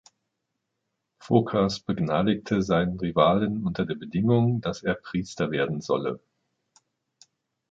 Phokas 1.19 1.79
begnadigte 1.81 2.63
seinen 2.63 2.99
Rivalen 2.99 3.63
unter 3.67 3.85
der 3.85 3.93
Bedingung, 3.93 4.59
dass 4.59 4.81
er 4.81 4.95
Priester 4.95 5.51
werden 5.51 5.79
solle. 5.79 6.19